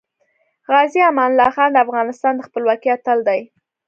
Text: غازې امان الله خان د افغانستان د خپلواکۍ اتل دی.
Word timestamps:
غازې 0.71 0.99
امان 1.09 1.29
الله 1.33 1.49
خان 1.55 1.69
د 1.73 1.77
افغانستان 1.85 2.33
د 2.35 2.41
خپلواکۍ 2.47 2.87
اتل 2.93 3.19
دی. 3.27 3.41